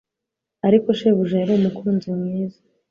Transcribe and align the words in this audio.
Ariko 0.67 0.87
shebuja 0.99 1.35
yari 1.41 1.53
umukunzi 1.55 2.05
mwiza 2.19 2.59